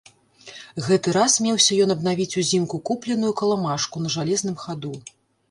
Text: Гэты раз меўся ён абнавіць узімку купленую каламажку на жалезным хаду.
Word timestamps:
Гэты 0.85 1.11
раз 1.17 1.35
меўся 1.47 1.77
ён 1.85 1.93
абнавіць 1.97 2.37
узімку 2.43 2.81
купленую 2.91 3.33
каламажку 3.43 4.03
на 4.07 4.13
жалезным 4.17 4.59
хаду. 4.65 4.93